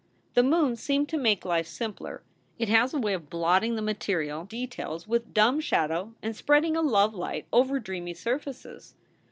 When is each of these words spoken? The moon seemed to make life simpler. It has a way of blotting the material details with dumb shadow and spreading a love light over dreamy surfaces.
The 0.33 0.41
moon 0.41 0.77
seemed 0.77 1.09
to 1.09 1.17
make 1.19 1.45
life 1.45 1.67
simpler. 1.67 2.23
It 2.57 2.69
has 2.69 2.91
a 2.91 2.99
way 2.99 3.13
of 3.13 3.29
blotting 3.29 3.75
the 3.75 3.83
material 3.83 4.45
details 4.45 5.07
with 5.07 5.31
dumb 5.31 5.59
shadow 5.59 6.15
and 6.23 6.35
spreading 6.35 6.75
a 6.75 6.81
love 6.81 7.13
light 7.13 7.45
over 7.53 7.79
dreamy 7.79 8.15
surfaces. 8.15 8.95